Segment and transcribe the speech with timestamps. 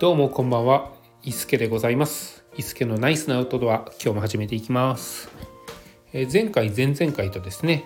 [0.00, 0.92] どうもこんばんは、
[1.24, 2.44] 伊助でございます。
[2.56, 5.28] 伊助のナイスなアウトドア、今日も始めていきます。
[6.12, 7.84] えー前回、前々回とですね、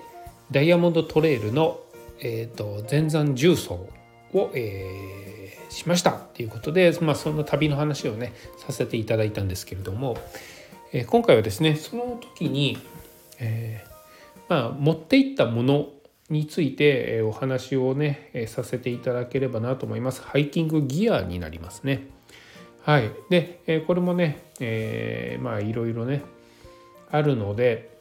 [0.51, 1.81] ダイヤモンドトレイルの、
[2.21, 3.71] えー、と前山重走
[4.35, 10.19] を、えーしましたということで、まあ、その旅の話をねさせていただいたんですけれども、
[10.93, 12.77] えー今回はですねその時に、
[13.39, 15.89] えーまあ、持っていったもの
[16.33, 20.23] についてえお話をねえさせていただければなと思います。
[20.23, 22.09] ハイキングギアになりますね。
[22.83, 23.13] はい。
[23.29, 26.23] で、えこれもね、えーまあいろいろね
[27.11, 27.97] あるので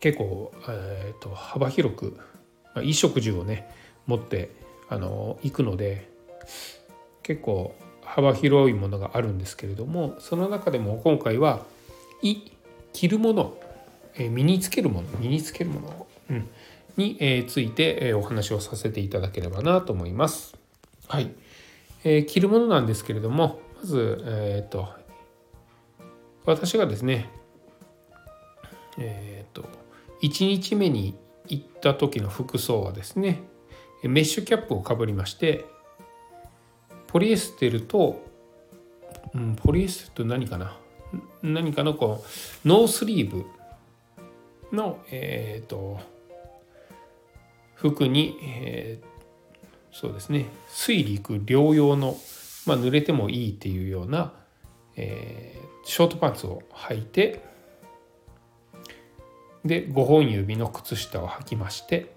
[0.00, 3.68] 結構、えーと幅広く、まあ、衣食住をね
[4.06, 4.50] 持って
[4.88, 6.08] あの行くので
[7.22, 11.64] 結構幅広いものがあるんですけれどもその中でも今回は
[12.22, 12.36] い
[12.92, 13.56] 着るもの、
[14.14, 16.48] えー身につけるもの身につけるもの、うん、
[16.96, 20.62] に、ついて、お話をさせていただければなと思います。
[21.12, 21.34] はい、
[22.04, 24.88] えー着るものなんですけれどもまず、えー、と
[26.46, 27.28] 私がですね
[28.96, 29.66] えっ、と
[30.22, 31.14] 1日目に
[31.48, 33.42] 行った時の服装はですね
[34.02, 35.66] メッシュキャップをかぶりまして
[37.08, 38.24] ポリエステルと、
[39.34, 40.78] うん、ポリエステルと何かな
[41.42, 42.24] 何かのこ
[42.64, 43.44] うノースリーブ
[44.74, 46.00] のえっ、と
[47.90, 49.12] 服に、えー
[49.94, 52.16] そうですね水陸両用の、
[52.64, 54.32] まあ、濡れてもいいっていうような、
[54.96, 57.44] えーショートパンツを履いて
[59.64, 62.14] で5本指の靴下を履きまして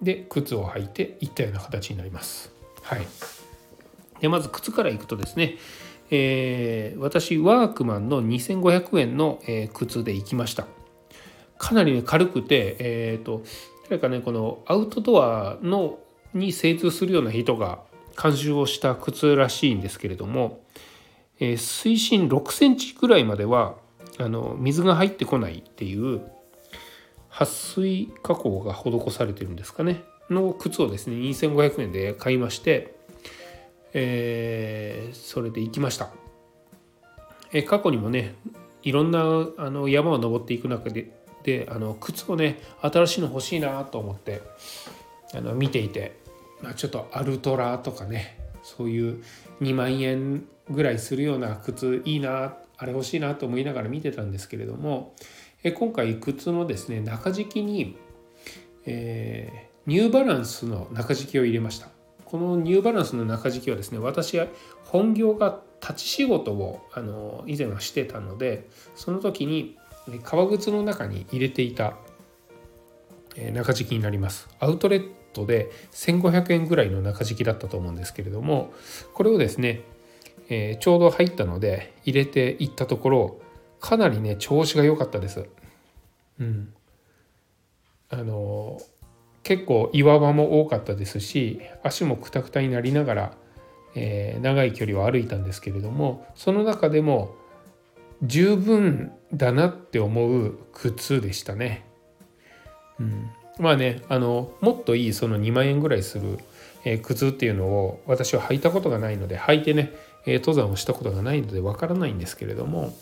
[0.00, 2.52] で靴を履いていったような形になります。
[2.82, 3.06] はい、
[4.20, 5.56] でまず靴からいくとですね、
[6.10, 10.66] えー私ワークマンの2500円の、えー靴で行きました。
[11.58, 13.42] かなりね軽くて、えー、と
[13.88, 15.98] 誰かねこのアウトドアの
[16.34, 17.80] に精通するような人が
[18.20, 20.60] 監修をした靴らしいんですけれども、
[21.40, 23.76] えー水深6センチぐらいまでは
[24.18, 26.20] あの水が入ってこないっていう
[27.30, 30.02] 撥水加工が施されてるんですかね。
[30.28, 32.94] の靴をですね2500円で買いまして、
[33.94, 36.10] えーそれで行きました、
[37.52, 38.34] え過去にもね
[38.82, 41.17] いろんなあの山を登っていく中で
[41.48, 44.42] であの靴をね新しいの欲しいなと思って
[45.34, 46.20] あの見ていて、
[46.62, 49.22] まあ、ちょっとアルトラとかねそういう
[49.60, 55.14] 2万円ぐらいするような靴いいなあれ欲しいなと思いながら見てたんですけれども
[55.62, 57.96] え今回靴のですね中敷きに、
[58.86, 61.88] えーニューバランスの中敷きを入れました。
[62.26, 64.46] このニューバランスの中敷きはですね私は
[64.84, 69.77] 本業が立ち仕事をあの以前はしてたのでその時に
[70.22, 71.96] 革靴の中に入れていた
[73.52, 74.48] 中敷きになります。
[74.58, 78.72] アウトレットで1500円ぐらいの中敷きだったと思うんですけれども
[79.14, 79.82] これをですね、
[80.48, 83.40] えちょうど入ったので入れていったところ
[83.80, 85.46] かなりね調子が良かったです。
[86.40, 86.72] うん。
[88.10, 88.80] あの
[89.42, 93.32] 結構岩場も多かったですし足もくたくたになりながら、
[93.94, 97.34] えー長い距離を歩いたんですけれどもその中でも
[98.22, 101.84] 十分だなって思う靴でしたね。
[102.98, 106.38] うん、まあねあのもっといいその2万円ぐらいする、
[106.84, 109.92] えー靴っていうのを私は履いたことがないので履いてね、
[110.26, 112.96] えー登山をしたことがないのでわからないんですけれども、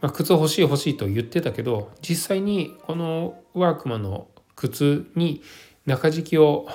[0.00, 5.42] まあ、靴欲しい欲しいと言ってたけど実際にこのワークマンの靴に
[5.84, 6.68] 中敷きを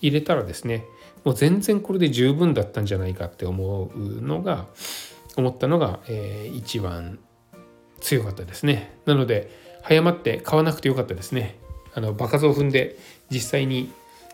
[0.00, 0.84] 入れたらですね
[1.24, 4.66] もう全然これで十分だったんじゃないかって思うのが
[5.36, 7.18] 思ったのが、えー一番
[8.00, 8.98] 強かったですね。
[9.06, 9.50] なので
[9.82, 11.58] 早まって買わなくてよかったですね。
[11.94, 12.96] あの場数を踏んで
[13.30, 13.92] 実際に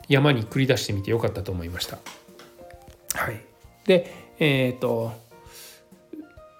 [0.08, 1.98] 山に繰り出してみてよかったと思いました。
[3.14, 3.40] はい。
[3.86, 5.12] でえっ、と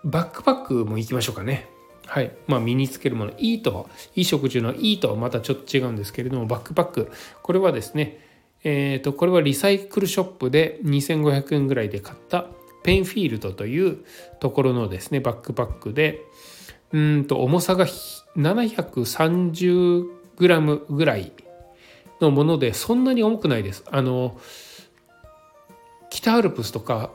[0.04, 1.68] バックパックも行きましょうかね。
[2.06, 2.32] はい。
[2.46, 3.32] まあ、身につけるもの。
[3.36, 7.12] いいと衣食住のいいとはまたちょっと違うんですけれどもバックパック。
[7.42, 8.26] これはですね
[8.64, 12.46] えー、とこれはリサイクルショップで2500円ぐらいで買った
[12.82, 14.04] ペンフィールドという
[14.40, 16.22] ところのですねバックパックで
[16.92, 17.86] うんと重さが
[18.36, 20.06] 730g
[20.38, 21.32] ぐらい
[22.20, 23.84] のものでそんなに重くないです。
[23.90, 24.38] あの
[26.10, 27.10] 北アルプスとか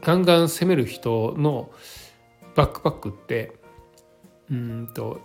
[0.00, 1.70] ガンガン攻める人の
[2.54, 3.52] バックパックって
[4.50, 5.20] うんと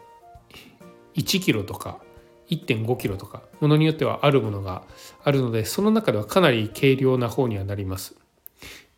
[1.16, 2.00] 1キロとか
[2.50, 4.84] 1.5キロとかものによってはあるものが
[5.24, 8.21] あるのでその中ではかなり軽量な方にはなります。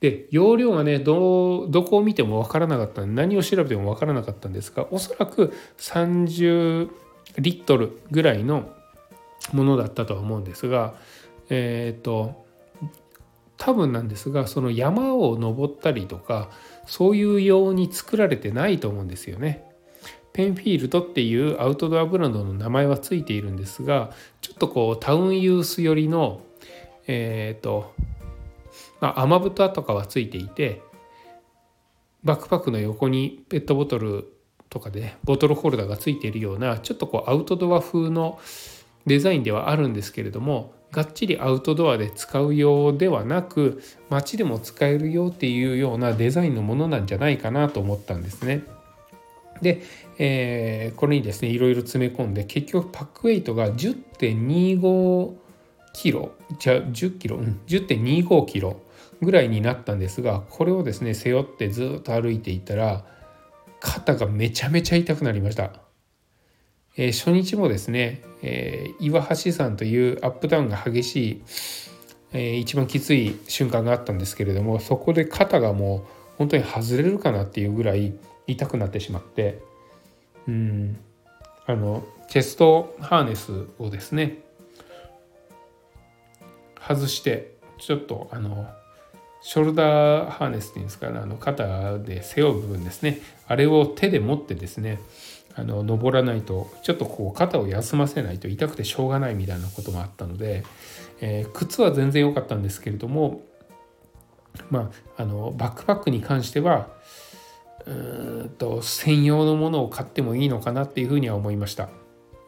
[0.04, 6.90] で容量がねどどこを見ても分からなかった何を調べても分からなかったんですがおそらく30
[7.38, 8.70] リットルぐらいの
[9.54, 10.96] ものだったとは思うんですが
[11.50, 12.46] えっ、と
[13.56, 16.50] 多分なんですがその山を登ったりとか
[16.86, 19.64] そういう用に作られてないと思うんですよね。
[20.34, 24.12] ペンフィールドっていうアウトドアブランドの名前はついているんですが
[24.42, 26.42] ちょっとこうタウンユース寄りの
[27.08, 27.94] えっ、ー、と
[29.20, 30.82] 雨蓋とかはついていて
[32.24, 34.34] バックパックの横にペットボトル
[34.70, 38.40] とかでボトルホルダーがついているようなちょっとこうアウトドア風の
[39.06, 48.64] デザインではあるんですけれどもがっちりアウトドアで使うようではなく街でも使えるよっていうようなデザインのものなんじゃないかなと思ったんですね。
[49.62, 49.82] で、
[50.20, 55.34] えー、これにですねいろいろ詰め込んで結局パックウェイトが10.25
[55.94, 58.80] キロじゃあ10キロ、うん、10.25キロ
[59.21, 63.06] ぐらいになったんですがこれをですね背負ってずっと歩いていたら
[63.80, 65.74] 肩がめちゃめちゃ痛くなりました。
[66.95, 71.42] えー、初日もですね、えー、岩橋山というアップダウンが激しい、
[72.33, 78.13] えー、一番きつい瞬間があったんですけれどもそこで肩がもう本当に外れるかなっていうぐらい
[78.45, 79.60] 痛くなってしまって
[80.48, 80.98] うん
[81.65, 84.44] あのチェストハーネスをですね
[86.80, 88.68] 外してちょっとあの
[89.44, 95.00] ショルダーハーネスっていうんですかねあの肩で背負う部分ですねあれを手で持ってですね
[95.56, 100.63] あの登らないとちょっとこう肩を休ませないと痛くてしょうがないみたいなこともあったので、
[101.19, 103.42] えー、靴は全然良かったんですけれども
[104.72, 106.88] まああのバックパックに関しては
[107.86, 111.89] うーんと専用のものを買ってもいいのかなっていうふうには思いました。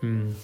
[0.02, 0.36] うん、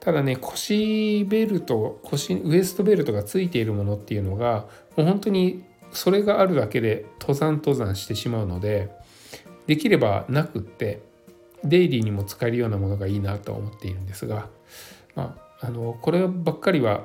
[0.00, 4.66] ただね腰ベルト腰ウエストベルトがついているものっていうのが
[4.96, 8.90] もう本当にそれがあるだけで登山登山してしまうので
[9.66, 11.00] できればなくって
[11.64, 14.48] デイリーにも使えるようなものがいいなと思っているんですが、
[15.14, 17.04] まあ、あのこればっかりは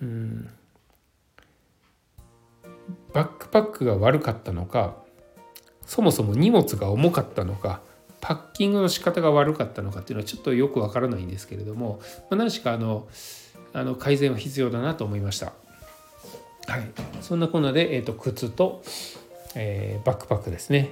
[0.00, 0.50] うん
[3.12, 4.96] バックパックが悪かったのか
[5.86, 7.80] そもそも荷物が重かったのか
[8.20, 13.08] パッキングの仕方が悪かったのかっていうのはちょっとよくわからないんですけれども、まあ、何しかあの
[13.72, 15.52] あの改善は必要だなと思いました。
[16.66, 16.90] はい、
[17.20, 18.82] そんなこんなで、えーと、靴と、
[19.54, 20.90] えー、バックパックですね。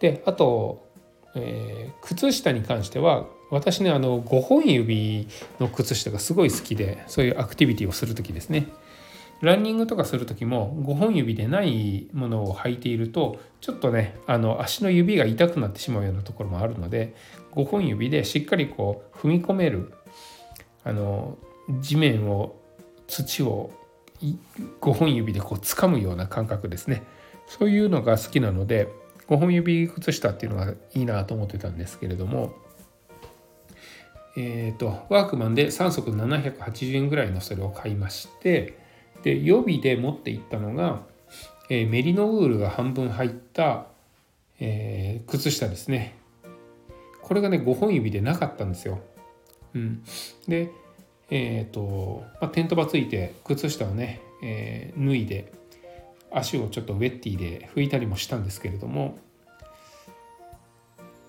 [0.00, 0.88] であと
[1.34, 5.28] えー、靴下に関しては私ねあの5本指
[5.60, 8.68] の靴下がすごい好きでそういうアクティビティをする時ですね
[9.40, 17.14] ランニングとかする時も5本指でないものを履いているとちょっとねあの足の指が痛くなってしまうようなところもあるので
[17.52, 19.92] 5本指でしっかりこう踏み込める
[20.82, 21.38] あの
[21.80, 22.56] 地面を
[23.06, 23.70] 土を
[24.20, 27.02] 5本指でこう掴むような感覚ですね。
[27.46, 28.88] そういうのが好きなので
[29.28, 32.54] 5本指靴下っていうのがいいなと思ってたんですけれども
[34.36, 38.78] えっ、ー、とワークマンで3足780円ぐらいのそれを買いまして
[39.22, 41.02] で予備で持っていったのが、
[41.70, 43.86] えー、メリノウールが半分入った、
[44.60, 46.16] えー、靴下ですね。
[47.22, 49.00] これがね5本指でなかったんですよ、
[49.74, 50.02] うん、
[50.46, 50.70] で
[51.30, 55.52] えっ、ー、と、まあ、テントバついて靴下をね、え脱いで
[56.30, 59.18] 足をちょっとウェッティで拭いたりもしたんですけれども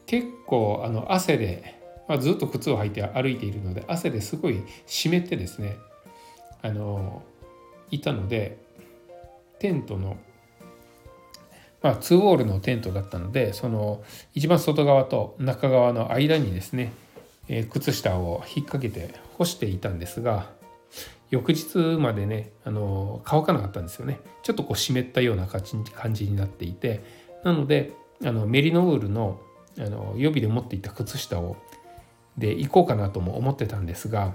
[0.05, 5.77] 結構あの汗で、まあ、ずっと靴を履いて歩いているので汗ですごい湿ってですね
[6.61, 7.23] あの
[7.91, 8.57] いたので
[9.59, 10.17] テントの
[11.81, 16.91] まあ2ウォールのテントだったのでその一番外側と中側の間にですね、
[17.47, 20.49] えー、靴下を引っ掛けて干していたんですが
[21.31, 27.03] 翌日までねあの乾かなかったんですよねちょっとこう湿ったような感じになっていて
[27.43, 27.93] なので
[28.23, 29.39] あのメリノウールの
[29.79, 31.55] あの予備で持っていた靴下を
[32.37, 34.33] で行こうかなとも思ってたんですが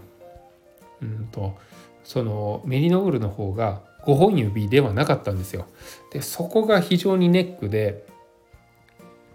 [1.03, 1.55] うんと
[2.03, 5.67] そのメリノウールの方が5本指ではなかったんですよ。
[6.13, 8.07] でそこが非常にネックで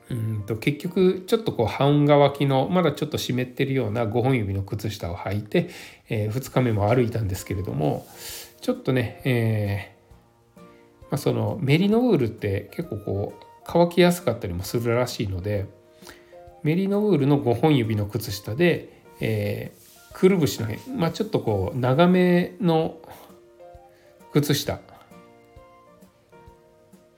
[0.09, 5.69] うんと結局ちょっとこう半乾きのまだちょっと湿ってるような5本指の靴下を履いて、
[6.09, 8.07] えー、2日目も歩いたんですけれども
[8.61, 15.67] ちょっとね、えー、まあ、そのメリノウールって結構こう乾きやすかったりもするらしいので
[16.63, 22.97] メリノウールの5本指の靴下で、えー、くるぶしの辺、まあ、ちょっとこう長めの
[24.33, 24.81] 靴下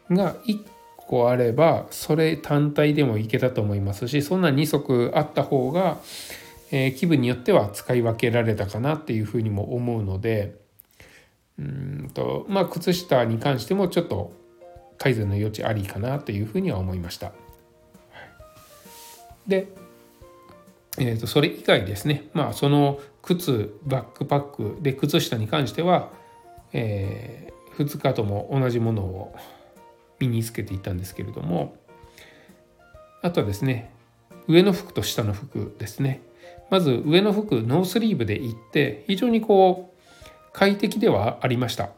[0.10, 0.71] が1
[1.12, 5.98] 個あればそれ単体でもいけたと思いますしそんな2足あった方が、
[6.72, 10.56] えー、気分によっては使い分けられたかなっていうふうにも思うので
[11.60, 14.32] うんとまあ靴下に関してもちょっと
[14.98, 17.34] 改善の余地ありかなというふうには思いました。
[19.48, 19.68] で、
[20.98, 24.42] えー、とそれ以外ですねまあその靴バックパッ
[24.76, 26.12] クで靴下に関しては、
[26.72, 29.36] えー、2日とも同じものを
[30.22, 31.76] 身につけていたんですけれども
[33.22, 33.92] あとはですね
[34.48, 36.22] 上の服と下の服ですね。
[36.70, 41.90] まず上の服ノースリーブで行って非常にこう快適ではありました。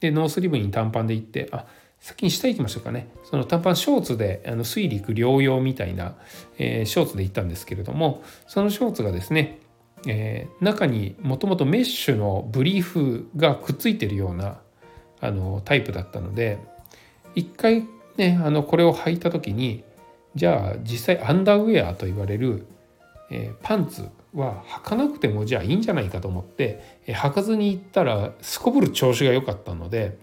[0.00, 1.66] でノースリーブに短パンで行ってあ
[2.00, 3.08] 先に下行きましょうかね。
[3.24, 6.16] その短パンショーツであの水陸両用みたいな、
[6.58, 9.60] えー、ショーツで行ったんですけれどもそのショーツがですね、
[10.06, 14.60] えー、中にもともとメッシュのブリーフがくっついてるような
[15.20, 16.58] あのタイプだったので
[17.34, 19.84] 一回ねあのこれを履いた時に
[20.34, 22.66] じゃあ実際アンダーウェアと言われる、
[23.30, 30.18] えー、パンツは履かなくてもじゃあいいんじゃないかと思って、えー、履かずに行ったらすこぶる調子が良かったので、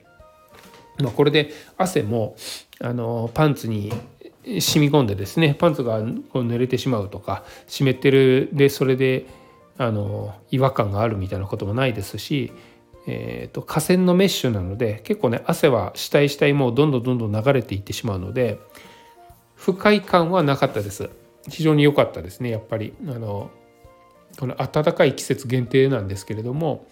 [0.99, 2.35] まあ、これで汗も
[2.79, 3.91] あのパンツに
[4.45, 9.25] 染み込んでですねパンツがこう濡れてしまうとか湿ってるでそれで
[9.77, 12.53] あの違和感があるみたいなこともないですし
[13.07, 18.59] えーと、河川のメッシュなので結構ね汗は下へ下へもうどんどんどんどん流れていってしまうので
[19.55, 21.09] 不快感はなかったです。
[21.47, 22.93] 非常に良かったですねやっぱり。
[23.07, 23.51] あの
[24.39, 26.87] この暖かい季節限定なんですけれども、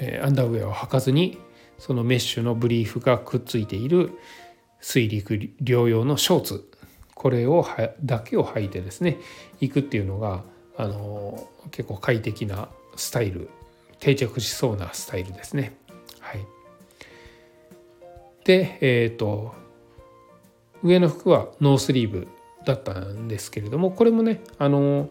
[0.00, 1.38] えー、アンダーウェアを履かずに
[1.78, 4.12] そのメッシュのブリーフがくっついている
[4.80, 6.70] 水陸両用のショーツ
[7.14, 9.18] これをはだけを履いてですね
[9.60, 10.42] 行くっていうのが
[10.76, 13.48] あの結構快適なスタイル
[14.02, 15.76] 定着しそうなスタイルですね。
[16.18, 16.44] はい、
[18.44, 19.54] で、えっ、ー、と
[20.82, 22.26] 上の服はノースリーブ
[22.66, 25.08] だったんですけれどもこれもねあの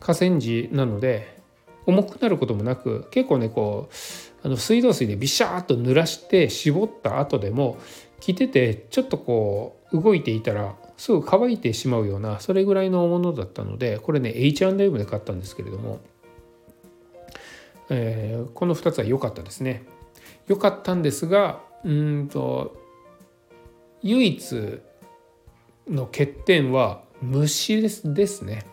[0.00, 1.38] 河川時なので
[1.84, 7.78] 重くなることもなく結構ねこうあの水道水でビシャーっと濡らして絞った後でも
[8.20, 16.00] 着ててちょっとこう動いていたらすぐ乾いてしまうようなそれぐらいのものだったのでこれね H&M で買ったんですけれども
[17.90, 19.84] えー、この2つは良かったですね。
[20.46, 22.76] 良かったんですがうんと
[24.02, 24.80] 唯一
[25.88, 28.66] の欠点は虫ですですね。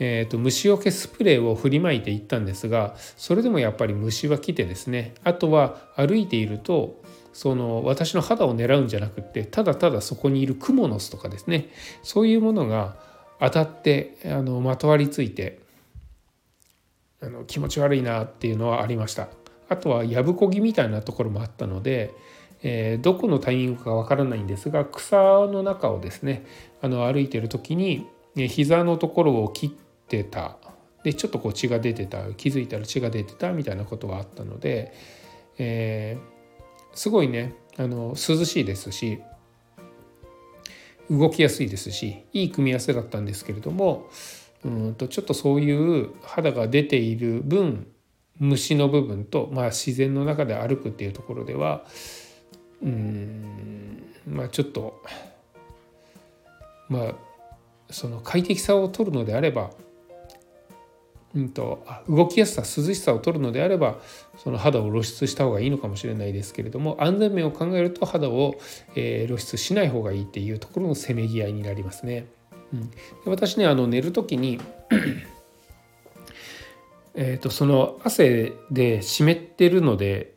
[0.00, 11.68] えーと、虫除けスプレーを振りまいていったんですがそれでもやっぱり虫は来てですねあとは歩いているとその私の肌を狙うんじゃなくってただただそこにいるクモの巣とかですね
[12.04, 12.96] そういうものが
[13.40, 15.60] 当たってあのまとわりついて
[17.20, 19.28] あの気持ち悪いなっていうのはありました。
[19.68, 22.14] あとはやぶこぎみたいなところもあったので、
[22.62, 26.44] えー、どこのタイミングかわからないんですが草の中をですね
[26.80, 29.70] あの歩いてる時に、膝のところを切っ
[30.08, 30.56] てた。
[31.04, 32.24] でちょっとこう血が出てた。
[32.34, 34.92] 気づいたら血が出てたみたいなことがあったので、
[35.58, 39.20] えー、すごいねあの涼しいですし
[41.10, 44.08] 動きやすいですしいい組み合わせだったんですけれども
[44.64, 47.86] うんとちょっとそういう肌が出ている分
[48.38, 51.84] 虫の部分と、まあ、自然の中で歩くっていうところでは
[52.82, 55.02] うんまあちょっと
[56.88, 57.14] まあ
[57.90, 59.70] その快適さを取るのであれば、
[61.34, 63.96] うんと、動きやすさ涼しさを取るのであれば
[64.36, 68.56] その肌を露出した方がいいのかもしれないですけれども安全面を考えると肌を、
[68.94, 72.26] えー、露出しない方がいいっていうところのせめぎ合いになりますね。
[72.72, 72.90] うん、
[73.24, 74.60] 私ねあの寝る時に
[77.14, 80.34] えとその汗で湿ってるので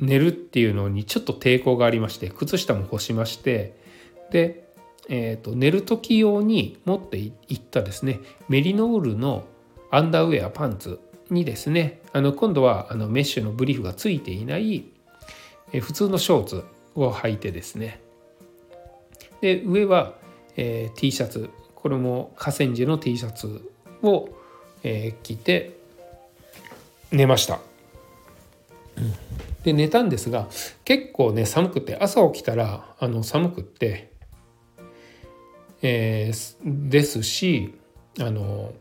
[0.00, 3.78] 寝るっていうのにちょっと抵抗がありまして靴下も干しまして
[4.30, 4.68] で、
[5.08, 9.44] えーと、寝る時用に持っていったですねメリノールの
[9.90, 14.86] アンダーウェアパンツにですねあの今度はあのメッシュのブリーフがついていない、
[15.72, 18.00] え普通のショーツを履いてですね。
[19.40, 20.14] で上は
[20.58, 23.70] えー、T シャツこれも河川時の T シャツ
[24.02, 24.28] を、
[24.82, 25.78] えー、着て
[27.12, 27.60] 寝ました。
[29.62, 30.48] で寝たんですが
[30.84, 34.10] 結構ね寒くて朝起きたらあの寒くって、
[35.82, 37.74] えー、ですし
[38.18, 38.72] あの、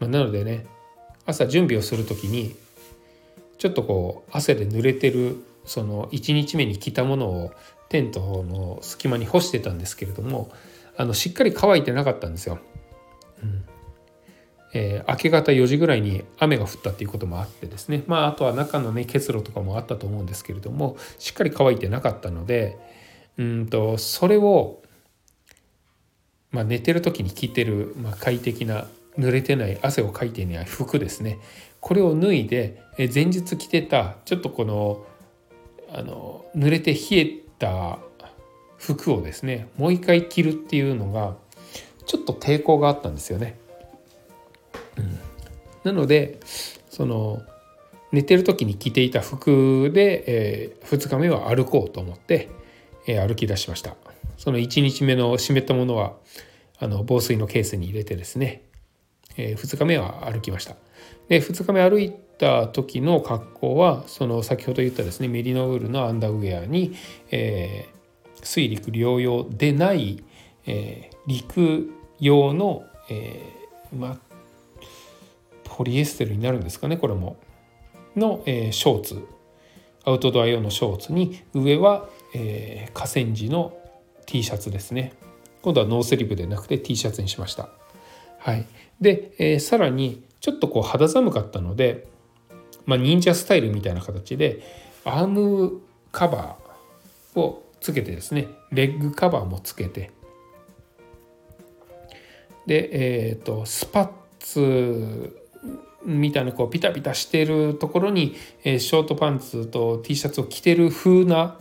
[0.00, 0.64] まあ、なのでね
[1.26, 2.56] 朝準備をする時に
[3.58, 7.52] ちょっとこう汗で濡れてるその1日目に着たものを
[7.88, 10.50] テントの隙間に干してたんですけれども
[10.96, 12.58] あのしっかり乾いてなかったんですよ。
[13.42, 13.64] うん。
[14.74, 18.02] えー、明け方4時ぐらいに雨が降ったっていうこともあってですね。
[18.06, 22.76] まああとは中のね結露とかもあったと思うんですけれどもしっかり乾いてなかったので
[23.38, 24.82] うんとそれを、
[26.50, 31.38] まあ、寝てる時に着てる、まあ、快適な濡れてない汗をかいていない服ですね。
[31.80, 35.06] これを脱いで前日着てたちょっとこの
[35.90, 37.98] あの濡れて冷えた
[38.78, 41.36] 服をですねもう一回着るっていうのが
[42.06, 43.58] ちょっと抵抗があったんですよね。
[44.96, 45.18] うん、
[45.84, 46.40] なので
[46.90, 47.42] その
[48.10, 52.48] 寝てる時に着ていた服で、えー、2日目は歩こうと思って、
[53.06, 53.96] えー、歩き出しました。
[54.38, 56.14] その1日目の湿ったものは
[56.78, 58.62] あの防水のケースに入れてですね、
[59.36, 60.76] えー、2日目は歩きました。
[61.28, 66.94] で2日目歩いた時の格好はその先ほど言ったですねメリノウールのアンダーウェアに、
[67.30, 70.22] えー、水陸両用でない、
[70.66, 71.90] えー、陸
[72.20, 74.18] 用の、えー、ま
[75.78, 77.36] ポリエステルになるんですかねこれも。
[78.16, 79.28] の、えー、ショーツ。
[80.04, 83.76] アウトドア用のショーツに上は、えー、化繊地の
[84.26, 85.12] T シャツですね。
[85.62, 87.68] 今度はノースリーブでなくて T シャツにしました。
[88.38, 88.66] はい。
[89.00, 92.08] で、えー、さらにちょっとこう肌寒かったので、
[92.88, 94.62] まあ、忍者スタイルみたいな形で
[95.04, 100.10] アームカバーをつけてですねレッグカバーもつけて
[102.66, 105.38] で、えーと、スパッツ
[106.04, 111.58] みたいなこうピタピタしてるところに、えー、ショートパンツと T シャツを着てる風な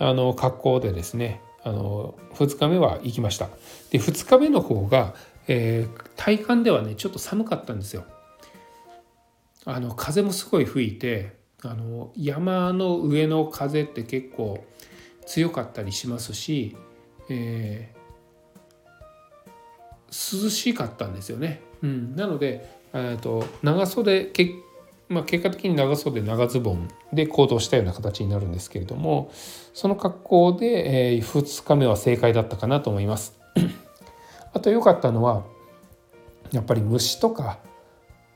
[0.00, 3.48] あの格好でですねあの2日目は行きました。
[3.90, 5.14] で2日目の方が、
[5.46, 8.04] えー、体感ではねちょっと寒かったんですよ。
[9.66, 14.64] あの風もすごい吹いてあの山の上の風って結構
[15.26, 16.76] 強かったりしますし、
[17.30, 24.50] えー、涼しかったんですよね、うん、なので、えーと、長袖け、
[25.08, 29.32] まあ、結果的に長袖長ズボンで行動したような形になるんですけれども
[29.72, 33.38] その格好で、えー、2日目は正解だったかなと思います。
[34.52, 35.44] あと良かったのは
[36.52, 37.58] やっぱり虫とか、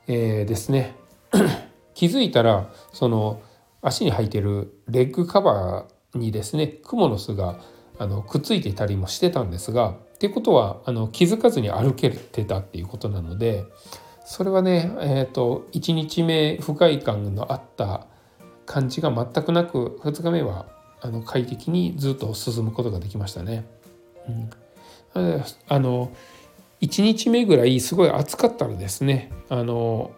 [0.07, 0.95] えー、ですね。
[1.93, 3.41] 気づいたらその
[3.81, 7.59] 足に履いてるレッグカバーにですねクモの巣が
[7.97, 13.65] あのくっついていたりもしてたんですがっていうことはあの気づかずに歩けてたっていうことなので
[14.25, 18.05] それはね、えーと、1日目不快感のあった
[18.67, 20.67] 感じが全くなく2日目は
[21.01, 23.65] あの快適にずっと進むことができましたね。
[25.15, 26.11] うん、あの
[26.81, 30.11] 1日目ぐらいすごい暑かったらですねあの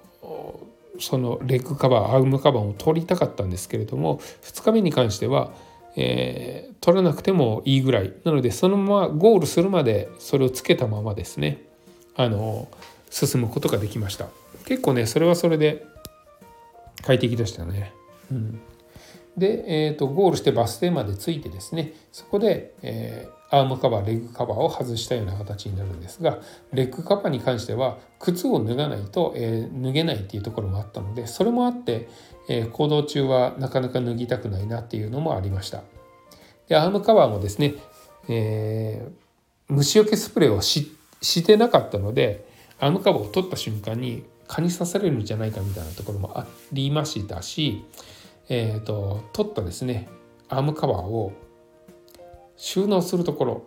[1.00, 5.52] そのレッグカバーアームカバーを取りたかったんですけれども2日目に関しては、
[5.96, 11.62] えー、取らなくてもいいぐらいなのでそのままゴールするまでそれをつけたままですね
[12.16, 12.68] あの
[13.10, 14.28] 進むことができました
[14.66, 15.86] 結構ねそれはそれで
[17.02, 17.94] 快適でしたね。
[18.32, 18.62] うん
[19.38, 26.40] で、えーと、ゴールしてバス停まで着いてですねそこで、えー、アームカバーレッグカバーを外したような形になるんですが
[26.74, 32.10] レッグカバーに関しては靴を脱がないと、えー、脱げないっていうところもあったのでそれもあって、
[32.50, 35.84] えー、行動中はなかなか脱ぎたくないなっていうのもありました。
[36.68, 37.76] でアームカバーもですね、
[38.30, 39.22] えー
[39.72, 42.46] 虫除けスプレーをししてなかったので
[42.80, 47.86] アームカバーを取った瞬間に蚊に刺されるんじゃないかみたいなところもありましたし
[48.54, 50.10] えーと、取ったですね
[50.50, 51.32] アームカバーを
[52.62, 53.64] 収納するところ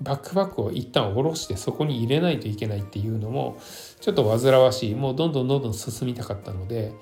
[0.00, 3.58] バックパックを一旦下ろしてそこに入れないといけないっていうのも
[4.00, 6.92] ちょっと煩わしいもうどんどんどんどん進みたかったので、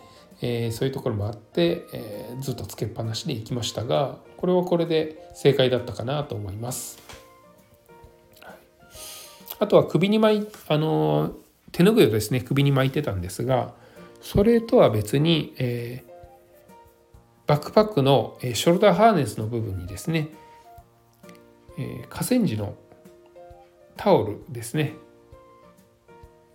[0.40, 7.02] えー、そういうところもあって、えー、ずっとつけっぱなしでいきましたがこれはこれで正解だったかなと思います。
[9.58, 11.34] あとは首に巻いあの
[11.70, 13.74] 手ぬぐいをですね首に巻いてたんですが
[14.20, 16.02] それとは別に、え、
[17.46, 20.28] バックパックのショルダーハーネスの部分にですね
[22.08, 22.74] 河川地の
[23.96, 24.94] タオルですね。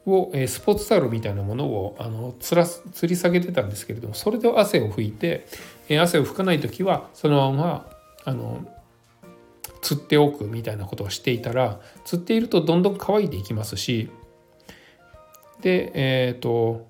[0.05, 5.45] をスポーツタオルみたいなものをあのつら吊り下げてたんですけれどもそれで汗を拭いて
[5.89, 7.89] 汗を拭かない時はそのまま
[8.25, 8.65] あの
[9.81, 14.09] 釣っておくみたいなことをしていたら釣っているとどんどん乾いていきますし
[15.61, 16.87] でえっ、ー、と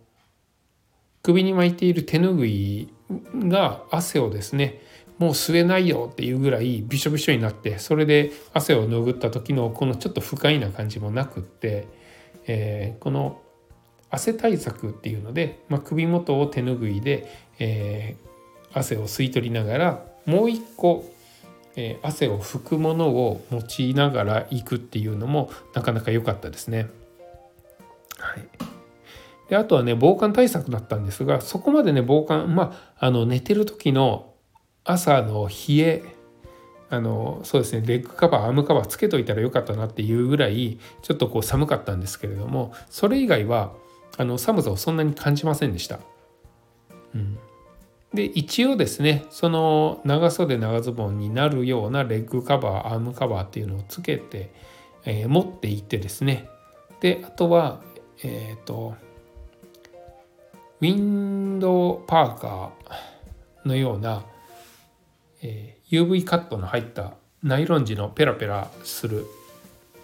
[1.22, 2.94] 首に巻いている手ぬぐい
[3.36, 4.82] が汗をですね
[5.20, 11.88] もう吸えないよっていうぐらいびしょびしょになってそれで汗を拭った時のこのちょっと不快な感じもなくって、
[12.48, 13.42] えー、この
[14.10, 17.30] 汗対策っていうので、まあ、首元を手ぬぐいで、
[17.60, 21.12] えー、汗を吸い取りながらもう一個、
[21.76, 26.88] えー、汗を拭くものを用いながら行くっていうのもなかなか良かったですね。
[28.18, 28.48] はい
[29.50, 34.29] であとはね防寒対策だったんですがそこまでね防寒まああの寝てる時の
[34.84, 36.04] 朝の冷え
[36.90, 43.74] あのそうですねレッグカバーアームカバーつけといたらよかったなっていうぐらいちょっとこう寒かったんですけれどもそれ以外は
[44.18, 46.00] あの寒さをそんなに感じませんでした。
[47.14, 47.38] うん、
[48.14, 54.52] で一応ですねその長袖長ズボンになるようなレッグカバーアームカバーっていうのをつけて、
[55.06, 56.50] えー、持っていってですね
[57.02, 57.82] であとは
[58.24, 58.96] えっ、ー、と
[60.82, 64.24] ウィンンドパーカーのような、
[65.42, 69.26] え、UV カットの入ったナイロン地のペラペラする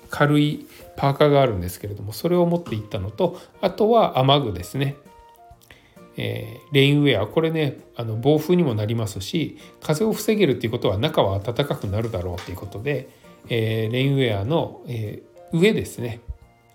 [0.10, 4.95] 軽いパーカーがあるんですけれどもそれを持っていったのとあとは雨具ですね、
[6.15, 7.28] えー、レインウェア。
[7.28, 13.10] これねあの暴風にもなりますし風を防げるっていうことは中は暖かくなるだろうということで、
[13.50, 15.21] えー、レインウェアの、え、
[15.52, 16.21] 上ですね。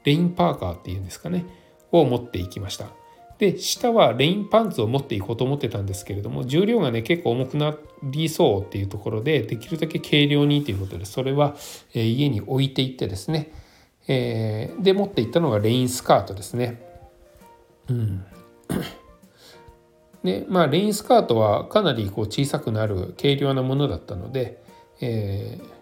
[0.05, 1.45] レインパーカーっていうんですかね。
[1.93, 3.00] を持っていきました。
[3.41, 11.57] で下はレインパンツを持っていこうと思ってたんですけれども重量がね結構重くなりそうっていうところでできるだけ軽量にということでそれは、
[11.95, 13.51] え家に置いていってですね、
[14.07, 16.83] えー、で持っていったのがレインスカートですね。
[17.89, 18.25] うん
[20.23, 24.63] でまあレインスカートはかなりこう小さくなる軽量なものだったので、
[25.01, 25.81] えー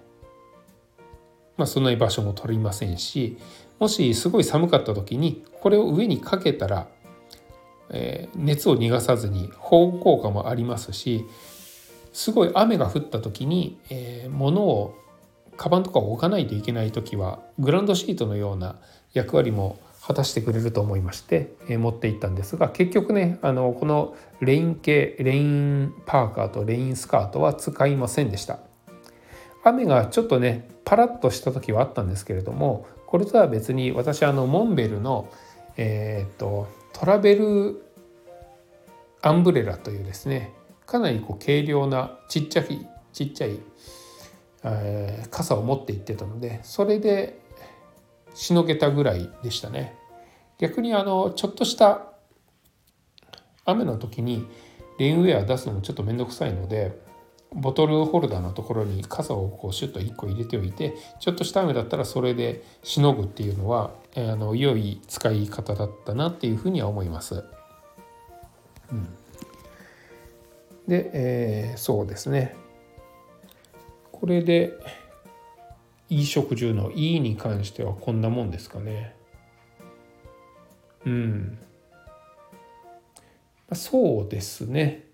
[1.57, 3.37] まあ、そんなに場所も取りませんし
[3.81, 6.89] もしすごい寒かった時にこれを上にかけたら
[7.91, 11.25] え、熱を逃がさずに保温効果もありますし
[12.13, 14.97] すごい雨が降った時に、え、物を
[15.57, 18.77] カバンとか置かないといけない時はグランドシートのような
[19.13, 28.61] 役割も果たしてくれると思いまして、え、持っていったんですが結局ねあのこのレイン系レインパーカーとレインスカートは使いませんでした。
[29.65, 35.29] 雨がちょっとねパラッとした時はあったんですけれどもこれとは別に私あのモンベルの
[35.77, 37.81] えー、っとトラベル
[39.23, 40.53] アンブレラというですね
[40.85, 43.61] かなりこう軽量なちっちゃいちっちゃい、
[44.65, 47.41] えー、傘を持って行ってたのでそれで
[48.35, 49.97] しのげたぐらいでしたね。
[50.59, 52.13] 逆にあのちょっとした
[53.65, 54.47] 雨の時に
[54.99, 57.01] レインウェア出すのもちょっと面倒くさいので
[57.55, 67.45] ボトルホルダーのところに傘をこうシュッと1個入れておいてちょっとした雨だったらそれでしのぐっていうのはあの良い使い方だったなっていうふうには思います。
[68.93, 69.09] うん、
[70.87, 72.57] で、えー、そうですね
[74.13, 74.73] これで
[76.09, 79.15] 衣食住の「い」に関してはこんなもんですかね。
[81.05, 81.59] うん。
[83.75, 85.08] そうですね。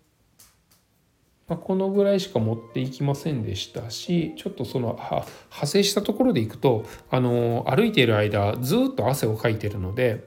[1.49, 5.27] まあ、このぐらいしか持っていきませんでしたしちょっとその派
[5.67, 10.25] 生したところでいくとあの歩いている間ずっと汗をかいてるので、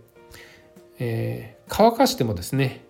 [0.99, 2.85] えー、乾かしてもですね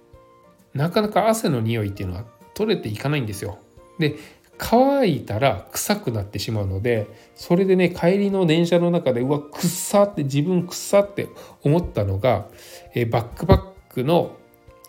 [0.73, 3.59] なかなか汗の匂いっていうのは取れていかないんですよ。
[3.97, 4.15] で
[4.59, 11.29] 乾いたら臭くなってしまうのでそれでね帰りの電車の中でうわくっさって自分くっさって
[11.63, 12.47] 思ったのが、
[12.93, 14.35] えー、バックパックの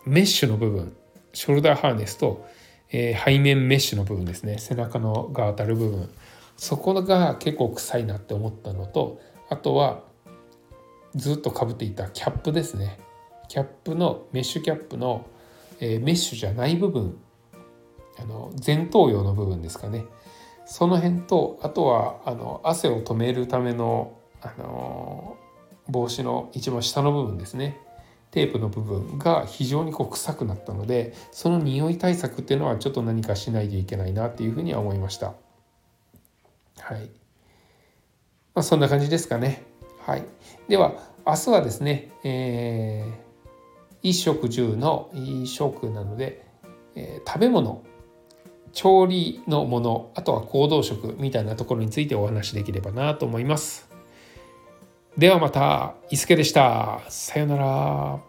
[0.06, 0.96] メッシュの部分
[1.34, 2.46] ショルダーハーネスと
[2.90, 4.58] えー、背面メッシュの部分ですね。
[4.58, 6.10] 背中のが当たる部分。
[6.56, 10.02] そこが結構臭いなって思ったのとあとは
[11.14, 12.98] ずっとかぶっていたキャップですね。
[13.48, 15.26] キャップのメッシュキャップの、
[15.80, 17.18] えー、メッシュじゃない部分。
[18.18, 20.04] あの前頭葉の部分ですかね。
[20.66, 25.36] その辺とあとはあの汗を止めるためのあの
[25.88, 27.80] 帽子の一番下の部分ですね。
[28.30, 35.34] テープの部分が非常にこう臭くなったのでその匂い対策っていうのはちょっと何かしないといけないなっていうふうには思いました。
[36.78, 37.10] はい。
[38.54, 39.62] まあ、そんな感じですかね。
[40.04, 40.24] はい。
[40.68, 40.94] では
[41.26, 46.44] 明日はですね、えー、衣食住の衣食なので、
[46.94, 47.82] えー、食べ物
[48.72, 53.87] 調理のものあとは行動食みたいなところについてお話しできればなと思います。
[55.18, 57.00] ではまた、伊助でした。
[57.08, 58.27] さようなら。